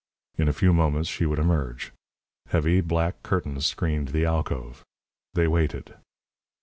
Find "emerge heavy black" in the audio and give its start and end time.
1.37-3.21